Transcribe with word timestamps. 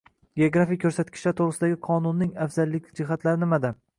«Geografik 0.41 0.79
ko‘rsatkichlar 0.83 1.35
to‘g‘risida»gi 1.41 1.77
qonunning 1.89 2.33
afzallik 2.47 2.91
jihatlari 3.01 3.45
nimada?ng 3.45 3.81